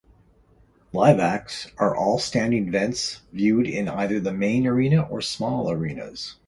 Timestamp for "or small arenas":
5.07-6.37